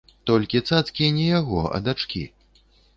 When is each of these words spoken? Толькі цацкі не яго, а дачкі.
Толькі 0.29 0.61
цацкі 0.69 1.11
не 1.19 1.29
яго, 1.39 1.61
а 1.77 1.85
дачкі. 1.91 2.29